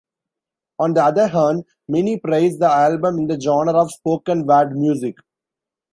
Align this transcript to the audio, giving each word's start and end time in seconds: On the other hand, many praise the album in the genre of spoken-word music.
On 0.79 0.95
the 0.95 1.03
other 1.03 1.27
hand, 1.27 1.63
many 1.87 2.17
praise 2.17 2.57
the 2.57 2.67
album 2.67 3.19
in 3.19 3.27
the 3.27 3.39
genre 3.39 3.73
of 3.75 3.91
spoken-word 3.91 4.75
music. 4.75 5.17